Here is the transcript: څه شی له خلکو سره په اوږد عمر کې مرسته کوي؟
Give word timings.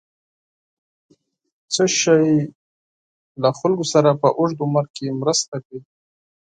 څه 1.73 1.83
شی 1.97 2.25
له 3.41 3.49
خلکو 3.59 3.85
سره 3.93 4.09
په 4.21 4.27
اوږد 4.37 4.59
عمر 4.65 4.85
کې 4.95 5.17
مرسته 5.21 5.55
کوي؟ 5.65 5.81